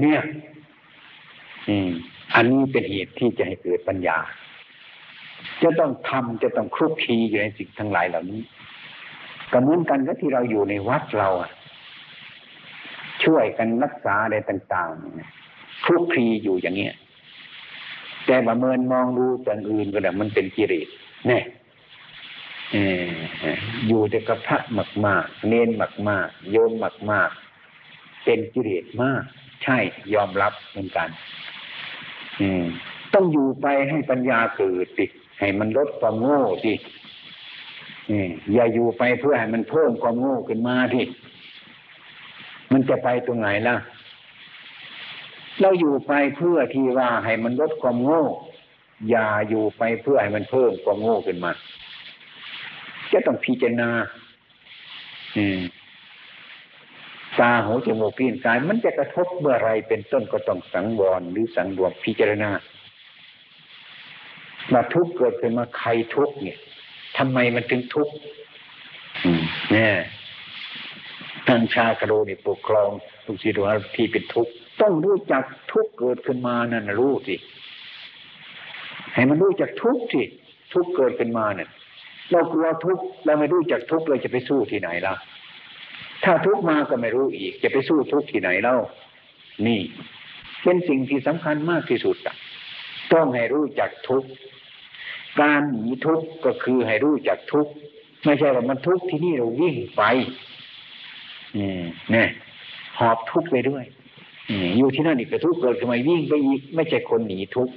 [0.00, 0.20] เนี่ย
[1.68, 1.90] อืม
[2.34, 4.18] อันนี้เป็นเหตุที่จะให้เกิดปัญญา
[5.62, 8.40] จะต้องทำจะต้องคลุกคลีอยู่ในสิ่งทั้งหลายเหล่านี้
[9.52, 11.28] ก็เหมือนกันกับที่เราอยู่ในวัดเรา
[13.24, 16.94] ช่วยกันรักษาอะไรต่างๆคลุกคลีอยู่อย่างเงี้ย
[18.26, 20.88] แต่ประเมินมองดูอย่างอื่นก็แบบมันเป็นกิเลส
[21.28, 21.42] เนี่ย
[23.88, 27.30] อยู่แต่กับพระมากมากเน้นมากมากโยมมากมาก
[28.24, 29.22] เป็นกิเลสมาก
[29.64, 29.78] ใช่
[30.14, 31.08] ยอมรับเหมือนกัน
[33.14, 35.06] ต้องอยู่ไปให้ปัญญาเกิดสิ
[35.38, 36.72] ให้มันลดความโง่สิ
[38.52, 41.04] อย่าอยู่ไปเพื่อให้มันเพิ่มความโง่ขึ้นมาที่
[42.72, 43.76] มันจะไปตรงไหนล่ะ
[45.60, 48.24] เราอยู่ไปเพื่อที่ว่าให้มันลดความโง่
[49.10, 51.50] อย่าอยู่ไปเพื่อให้มันเพิ่มความโง่ขึ้นมา
[53.12, 53.90] จะต้องพิจารณา
[55.36, 55.60] อืม
[57.40, 62.50] ตาหูจมูกลิ้นกาย มันจะกระทบเมื่อไรเป็นต้นก็ต้องสังวรหรือสังรวมพิจารณา
[64.72, 66.58] มาทุกข์เกิดขึ้นมาใครทุกข์เนี่ย
[67.22, 68.14] ทำไมมันถึงทุกข์
[69.72, 69.94] เนี่ย
[71.46, 72.90] ท่านชาคโรนี่ปกครอง
[73.26, 77.36] ทุกสิ่งทุกอย่างที่เป็นทุกข์ต้องรู้จักทุกข์เกิดขึ้นมานั่นรู้สิ
[79.14, 80.22] ให้มันรู้จักทุกข์สิ
[80.74, 81.68] ทุกข์เกิดขึ้นมาเนี่ย
[82.30, 85.14] เรากลัวทุกข์เราไม่รู้จักทุกข์เราจะไปสู้ที่ไหนล่ะ
[86.24, 88.76] ถ้าทุกข์มาก็ไม่รู้อีก จะไปสู้ทุกข์ที่ไหนเล่า
[89.66, 89.80] นี่
[90.62, 92.36] เป็นสิ่งที่สำคัญมากที่สุดอะ
[93.12, 94.28] ต้องให้รู้จักทุกข์
[95.40, 97.72] การหนีทุกข์ก็คือให้รู้จักทุกข์
[98.24, 100.02] ไม่ใช่ว่ามันทุกข์ที่นี่เราวิ่งไป
[102.10, 102.26] เนี่
[102.98, 103.84] หอบทุกข์ไปด้วย
[104.76, 107.72] อยู่ที่นั่นอีกแต่ทุกข์เกิดทำไมวิ่งไปอีกไม่ใช่คนหนีทุกข์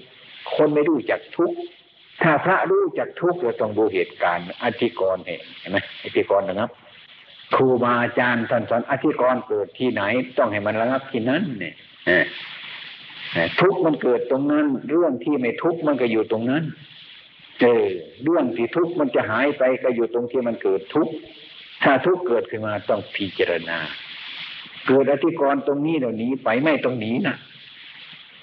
[0.56, 1.56] คนไม่รู้จักทุกข์
[2.22, 6.70] ถ้าพระรู้จักทุกข์เราต้องดูเหตุการณ์อธิกรณ์เห็นไหมอธิกรณ์นะครับ
[7.56, 10.02] ครูบาอาจารย์ท่านสอนอธิกรณ์เกิดที่ไหน
[10.38, 11.76] ต้องให้มันระงับที่นั้นเนี่ย
[13.62, 16.64] ทุกข์มันเกิดตรงนั้น เรื่องที่ไม่ทุกข์มันก็อยู่ตรงนั้น
[17.60, 17.82] เจอ
[18.24, 21.14] เรื่องที่ทุกข์มันจะหายไปก็อยู่ตรงที่มันเกิดทุกข์
[21.84, 23.80] ถ้าทุกข์เกิดขึ้นมาต้องพิจารณา
[24.88, 27.36] เกิดอธิกรณ์ตรงนี้เดี๋ยวนี้ไปไม่ตรงนี้นะ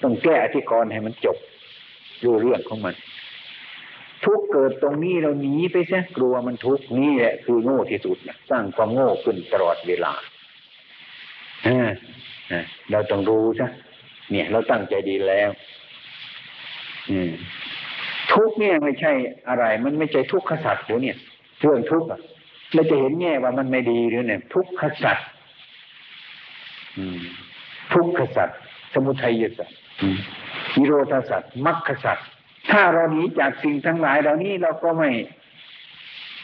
[0.03, 1.37] ต้องแก้อธิกรณ์ให้มันจบ
[2.23, 2.95] ดูเรื่องของมัน
[4.25, 10.13] ทุกเกิดตรงนี้เราหนีไปซะกลัวมันทุกนี่แหละคือโง่ที่สุดนะสร้างความโง่ขึ้นตลอดเวลา
[12.91, 13.67] เราต้องรู้ซะ
[14.31, 15.49] เนี่ย เราตั้งใจดีแล้ว
[17.09, 17.31] อืม
[18.33, 19.11] ทุกเนี่ยไม่ใช่
[19.49, 21.17] อะไร มันไม่ใช่ทุกขสัตว์หรือเนี่ย
[21.61, 22.21] เรื่องทุกข์อะ
[22.73, 25.27] เราจะเห็นแง่ว่ามันไม่ดีหรือเนี่ย ทุกขสัตว์
[27.93, 28.57] ทุกขสัตว์
[28.93, 29.75] สมุทัยสัตว์
[30.75, 32.27] นิโรธสัตว์มรรคสัตว์
[32.71, 35.09] ถ้าเราหนีจากสิ่งทั้งหลายเหล่านี้เราก็ไม่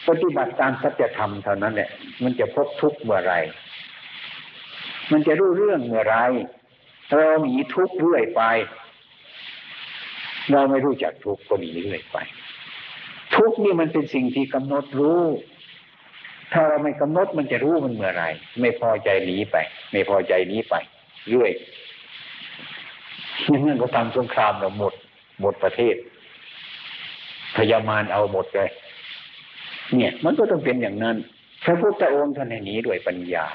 [0.08, 1.90] ปฏิบัติตามสัจธรรมเท่านั้นแหละ
[2.22, 3.34] มันจะพบทุกข์เมื่อไร
[5.12, 6.16] มันจะรู้เรื่องเมื่อไร
[7.16, 8.42] เราหนีทุกข์เรื่อยไป
[10.52, 12.16] เราไม่รู้จักทุกข์ก็หนีเรื่อยไป
[13.34, 15.22] ทุกข์นี่มันเป็นสิ่งที่กำหนดรู้
[16.52, 18.24] ถ้าเราไม่กำหนดมันจะรู้มันเมื่อไร
[18.60, 19.56] ไม่พอใจหนีไป
[19.92, 20.74] ไม่พอใจหนีไป
[21.28, 21.50] เรื่อย
[23.52, 24.94] ย่างนั้นก็ทำสงครามเราหมด
[25.40, 25.96] หมดประเทศ
[27.56, 28.70] พยามารเอาหมดเลย
[29.94, 31.16] เนี่ย มันก็ต้องเป็นอย่างนั้น
[31.64, 33.46] พระพุทธองค์ท่านให้หนีด้วยปัญญา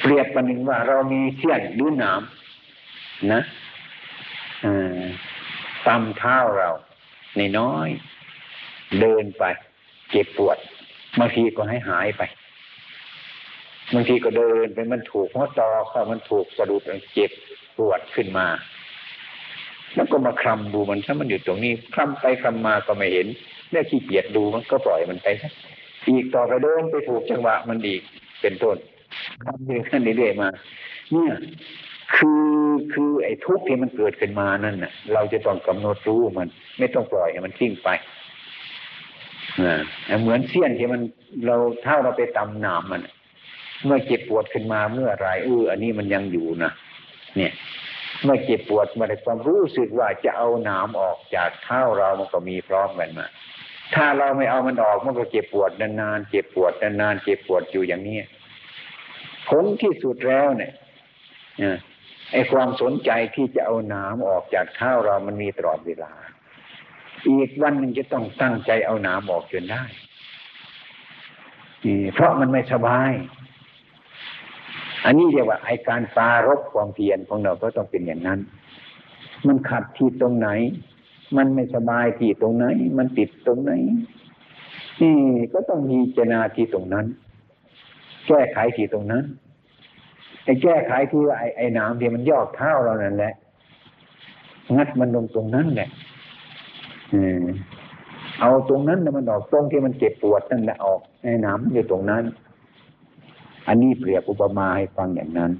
[0.00, 2.20] เปรียบประหนึ่งว่าเรามีเสี้ยนหรือหนาม
[3.32, 3.42] นะ
[5.88, 6.70] ตำเท้าเรา
[7.36, 7.88] ในน้อย
[9.00, 9.44] เดินไป
[10.10, 10.58] เจ็บปวด
[11.18, 12.22] บางทีก็ให้หายไป
[13.94, 16.82] บางทีก็เดินไปมันถูกหัวตอเข้ามันถูกกระดูก
[17.14, 17.30] เจ็บ
[17.76, 18.46] ปวดขึ้นมา
[19.94, 23.26] แล้วก็มาคลำดูมันถ้ามันอยู่ตรงนี้คลำไปคลำมาก็ไม่เห็น
[23.70, 25.28] เรื่องขี้เกียจดูมันก็ปล่อยมันไป
[26.06, 28.02] อีกต่อไปเดินไปถูกจังหวะมันอีก
[28.40, 28.76] เป็นต้น
[29.42, 29.76] คลำเรื่
[30.12, 30.48] อยๆเรื่อยๆมา
[31.12, 31.32] เนี่ย
[32.16, 32.52] คือ
[32.92, 37.88] คือไอ้ทุกข์ที่มันเกิดขึ้นมานั่นน่ะ เราจะต้องกำหนดรู้มัน ไม่ต้องปล่อยให้มันทิ้งไป
[39.60, 41.00] อ่เหมือนเสี้ยนที่มัน
[41.46, 43.00] เราถ้าเราไปตำหนามมัน
[43.84, 46.70] เมื่อเจ็บปวดขึ้นมาเมื่อไรเอออันนี้มันยังอยู่นะ
[47.36, 47.52] เนี่ย
[48.24, 53.26] เมื่อเจ็บปวดมาในความรู้สึกว่าจะเอาหนามออกจากเท้าเรามันก็มีพร้อมกันมา
[53.94, 58.18] ถ้าเราไม่เอามันออกมันก็เจ็บปวดนานๆเจ็บปวดนานๆเจ็บปวดอยู่อย่างนี้
[59.48, 60.72] ผลที่สุดแล้วเนี่ย
[62.32, 66.12] ไอ้ความสนใจที่จะเอาหนามออกจากเท้าเรามันมีตลอดเวลา
[67.28, 69.84] อีกวันหนึ่งจะต้องตั้งใจเอาหนามออกจนได้
[72.14, 73.10] เพราะมันไม่สบาย
[75.04, 78.40] อันนี้เรียกว่าไอการปารบความเพียรของเราก็ต้องเป็นอย่างนั้น
[79.46, 80.48] มันขัดที่ตรงไหน
[81.36, 82.66] มันไม่สบายที่ตรงไหน
[82.98, 83.72] มันติดตรงไหน
[85.02, 85.16] นี่
[85.52, 87.06] ก็ต้องมีเจนาที่ตรงนั้น
[88.26, 89.24] แก้ไขที่ตรงนั้น
[90.48, 93.32] ไอ้แก้ไขที่ไอ้ไอ้น้ำที่มันยอกเท้าเรานั่นแหละ
[94.76, 95.88] งัดมันลงตรงนั้นแหละ
[98.40, 102.24] เอาตรงนั้นมันออกตรงที่มันเจ็บปวดนั่นแหละออกไอ้น้ำอยู่ตรงนั้น
[103.68, 105.50] อันนี้เปรียบอุปมาให้ฟังอย่างนั้น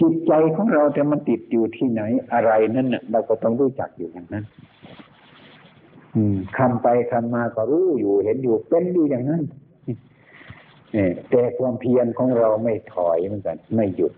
[0.00, 4.44] จิตใจของเราแต่มันติดอยู่ที่ไหนอะไรนั่นน่ะเราก็ต้องรู้จักอยู่อย่างนั้น
[6.14, 9.42] อืมคำไปคำมาก็รู้อยู่เห็นอยู่เป็นอยู่อย่างนั้น
[11.30, 14.12] แต่ความเพียรของเราไม่ถอยเหมือนกัน ไม่หยุด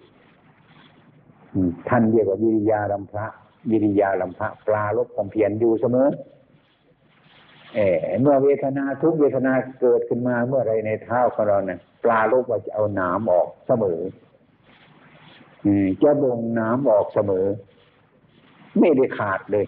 [1.88, 3.26] ท่านเรียกว่าวิริยาลัมพระ
[3.70, 6.08] วิริยาลัมพระปลาลบความเพียรอยู่เสมอ
[7.74, 7.80] เอ
[8.20, 14.00] เมื่อเวทนาทุกเวทนาเกิดขึ้นมาเมื่อไรในเท้าของเราเนี่ยปลาลบว่าจะเอาหนามออกเสมอ
[16.02, 17.46] จะบ่งน้ำออกเสมอ
[18.80, 19.66] ไม่ได้ขาดเลย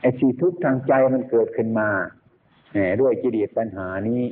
[0.00, 1.88] ไอ้ที่ทุกทางใจมันเกิดขึ้นมา
[3.00, 4.22] ด้วยจิตปัญหานี้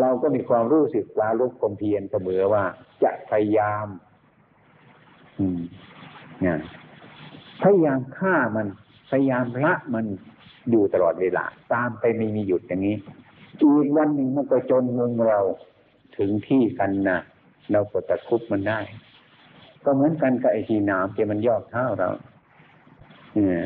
[0.00, 2.64] เราก็มีความรู้สึกวาลุกความเพียรเสมอว่า
[3.02, 3.86] จะพยายาม
[5.38, 5.60] อืม
[6.40, 6.58] เนี่ย
[7.62, 8.66] พยายามฆ่ามัน
[9.10, 10.04] พยายามละมัน
[10.70, 12.96] อยู่ตลอดเวลา ตามไปไม่มีหยุดอย่างนี้
[13.60, 15.40] อีกวันหนึ่งมันก็จนมุงเรา
[16.16, 17.18] ถึงที่กันนะ
[17.72, 18.78] เราก็ตะคุบมันได้
[19.84, 22.10] ก็เหมือนกันกับไอ้ที่น้ำที่มันยอกเท้าเรา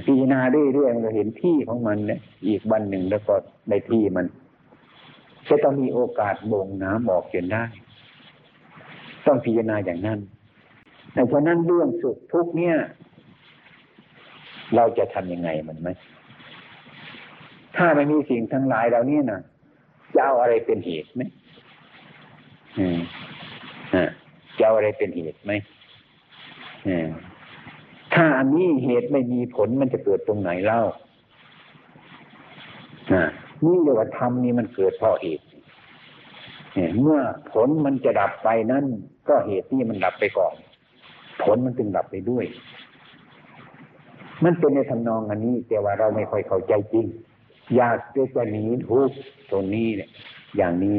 [0.05, 3.35] พิจารณาเรื่อยๆมันก็เห็นที่ของมันเนี่ยอีกวันหนึ่งแล้วก็
[3.69, 4.27] ได้ที่มัน
[5.51, 7.65] จะต้องมีโอกาสบ่งน้ำออกจนได้
[9.27, 10.19] ต้องพิจารณาอย่างนั้น
[11.13, 12.77] แต่เพราะนั้นเรื่องสุขทุกเนี่ย
[14.77, 15.89] เราจะทำยังไงมันไหม
[17.77, 19.41] ถ้าไม่มีสิ่งทั้งหลายเหล่านี้นะ
[20.15, 21.23] จะเอาอะไรเป็นเหตุไหม
[22.79, 22.99] อืม
[23.95, 24.11] อ่า
[24.59, 25.53] จะเอาอะไรเป็นเหตุไหม
[26.87, 27.09] อืม
[28.15, 30.81] ถ้าอันนี้เหตุไม่มีผลมันจะเกิดตรงไหนเล่า
[33.13, 33.23] อ่า
[33.65, 35.45] นี่เรียกว่าธรรมนี่มันเกิดเพราะเหตุ
[37.01, 37.21] เมื่อ
[37.53, 38.85] ผลมันจะดับไปนั่น
[39.29, 40.55] ก็เหตุที่มันดับไปก่อน
[41.43, 42.45] ผลมันจึงดับไปด้วย
[44.45, 47.07] มันเป็นในทำนองอันนี้ แต่ว่าเราไม่ค่อยเข้าใจจริง
[47.77, 47.99] อยาก
[48.37, 49.11] จะหนีทุก
[49.51, 50.11] ตรงนี้เนี่ย
[50.57, 50.97] อย่างนี้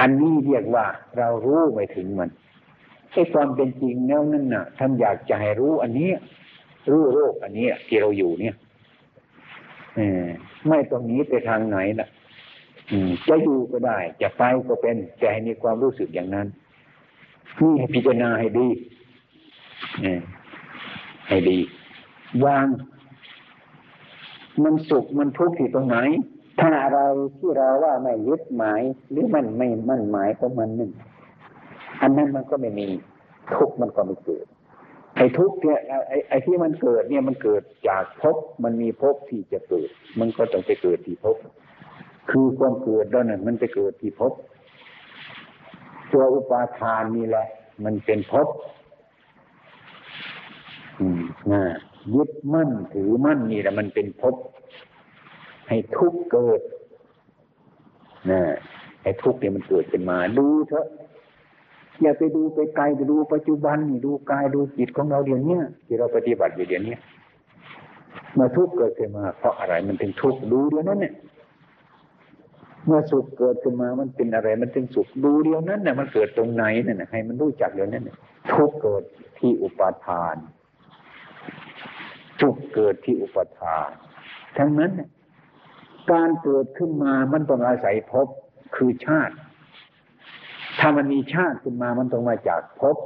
[0.00, 0.86] อันนี้เรียกว่า
[1.18, 2.30] เรารู้ไม่ถึงมัน
[3.12, 6.10] ไอ้ความเป็นจริงแล้วนั่นน่ะท่านอยากจะให้รู้อันนี้
[6.90, 8.54] รู้โรคอันนี้ที่เราอยู่เนี่ย
[10.66, 12.08] ไม่ตรงนี้ไปทางไหนนะ
[13.28, 16.46] จะอยู่ก็ได้ จะไปก็เป็นแต่ให้มีความรู้สึกอย่างนั้น
[17.60, 18.68] นี่ให้พิจารณาให้ดี
[21.28, 21.58] ให้ดี
[22.44, 22.66] วาง
[24.62, 25.96] มันสุขมันทุกข์ที่ตรงไหน
[26.60, 27.06] ถ้าเรา
[27.38, 28.80] ที่เราว่าไม่ยึดหมาย
[29.10, 30.90] หรือมันไม่มั่นหมายของมันนึ่ง
[32.02, 32.86] อันนั้นมันก็ไม่มี
[33.54, 34.46] ทุกข์มันก็ไม่เกิด
[35.22, 39.88] ออ้ทุกเนี่ยไอ้ไอ้ที่มันเกิดเนี่ยมันเกิดจากภพมันมีภพที่จะเกิด
[40.20, 41.36] มันก็ต้องไปเกิดที่ภพ
[42.30, 44.32] คือความเกิดแล้วนั่นมันไปเกิดที่ภพ
[46.12, 47.46] ตัวอุปาทานนี่แหละ
[47.84, 48.48] มันเป็นภพ
[51.00, 51.62] อืมนะ
[52.14, 54.34] ยึดมั่นถือมั่นนี่แหละมันเป็นภพ
[55.68, 56.60] ให้ทุกเกิด
[58.30, 58.40] นะ
[59.02, 60.86] ให้ทุกเนี่ยมันเกิดขึ้นมาดูเถอะ
[62.02, 66.96] อย่าไปดูไปไกลไปดูปัจจุบันนี่ดูกายดูจิตของเราเดี๋ยวนี้ที่เราปฏิบัติอยู่เดี๋ยวนี้
[68.34, 71.14] เมื่อทุกข์เกิดขึ้นมา เพราะอะไรมันถึงทุกข์ดูเดี๋ยวนั้นเนี่ย
[72.86, 78.16] เมื่อสุขเกิดขึ้นมามันเป็นอะไร มันถึงสุขดูเดียวนั้นเนี่ยมันเกิดตรงไหนเนี่ยให้มันรู้จักเดี๋ยวนั้นเนี่ย
[78.52, 79.02] ทุกข์เกิด
[79.38, 80.36] ที่อุปาทาน
[82.40, 83.90] ทุกข์เกิดที่อุปาทาน
[84.58, 84.90] ทั้งนั้น
[86.12, 88.28] การเกิดขึ้นมามันต้องอาศัยภพ
[88.76, 89.34] คือชาติ
[90.84, 92.96] ถ้ามันมีชาติขึ้นมามันต้องมาจากภพ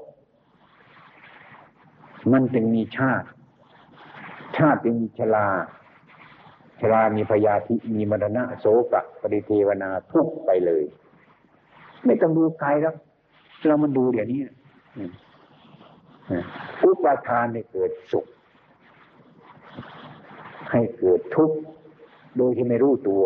[2.32, 3.26] มันจึงมีชาติ
[4.58, 5.48] ชาติจึงมีชรา
[6.80, 10.84] ชรามีพยาธิมีมรณะโสกะปริเทวนาทุกไปเลย
[12.04, 12.94] ไม่ต้องดูไกลแล้ว
[13.66, 14.40] เรามันดูเดี๋ยวนี้
[16.82, 18.26] อุปาทานให้เกิดสุข
[20.70, 21.56] ให้เกิดทุกข์
[22.36, 23.24] โดยที่ไม่รู้ตัว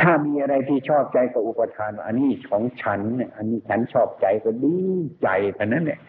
[0.00, 4.76] ถ้ามีอะไรที่ชอบใจกับอุปทาน อันนี้ของฉันเนี่ยอันนี้ฉันชอบใจก็ดี
[5.22, 6.00] ใจเท่านั้นเนี่ย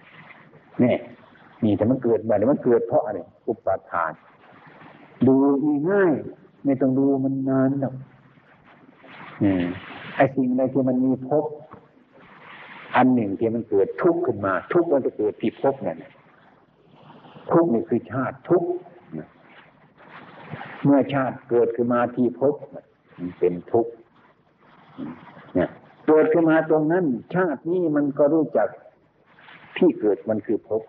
[0.84, 0.96] นี่
[1.64, 3.20] นี่แต่มันเกิดมาแต่มันเกิดเพราะอะไร
[3.50, 4.12] อุปทาน
[5.28, 5.36] ดู
[5.92, 6.14] ง่าย
[6.66, 7.94] ไม่ต้องดูมันนานหรอก
[10.16, 11.46] ไอ้สิ่งใดที่มันมีภพ
[12.96, 16.04] อันหนึ่งที่มันเกิดทุกข์ขึ้นมา ทุกข์มันจะเกิดที่ภพนั่น
[17.52, 18.70] ทุกข์นี่คือชาติทุกข์
[20.84, 22.56] เมื่อชาติเกิดขึ้นมาที่ภพ
[23.18, 23.92] มันเป็นทุกข์
[25.56, 25.70] เนี่ย
[26.08, 27.06] เกิดขึ้นมาตรงนั้น
[27.36, 28.68] ชาตินี้มันก็รู้จัก
[29.78, 30.82] ที่เกิดมันคือภพ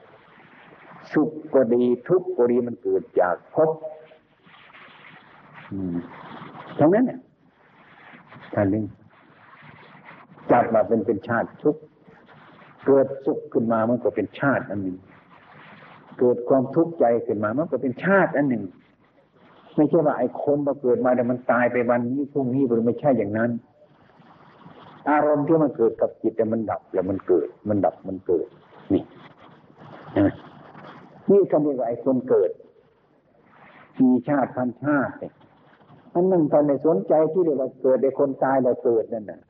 [1.13, 3.71] สุขก็ดีทุกข์ก็ดีมันเกิดจากภพ
[6.79, 7.21] ตรงนั้นเนี่ย
[8.55, 8.85] ท่านนึง
[10.51, 11.81] จับมาเป็นเป็นชาติทุกข์
[12.87, 14.99] เกิดสุขขึ้นมามันก็เป็นชาติอันหนึ่ง
[16.19, 18.65] เกิดความทุกข์ใจขึ้นมามันก็เป็นชาติอันหนึ่ง
[19.79, 23.51] ไม่ใช่ว่าไอ้คนมาเกิดมาแต่มันตายไปวันนี้พรุ่งนี้มันไม่ใช่อย่างนั้น
[25.11, 28.47] อารมณ์ที่มันเกิดกับจิตแต่มันดับแล้วมันเกิด มันดับมันเกิด
[28.93, 29.03] นี่
[31.31, 32.51] นี่ก็เรียกว่าไอ้คนเกิด
[34.01, 35.33] มีชาติพันชาติเนี่ย
[36.15, 39.41] อันนั้นตอนในสนใจที่เรียกว่าเกิดไอ้คนตายแล้วเกิดนั่นน่ะ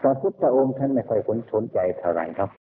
[0.00, 1.20] พระพุทธองค์ท่านไม่ค่อย
[1.52, 2.50] สนใจเท่าไหร่ครับ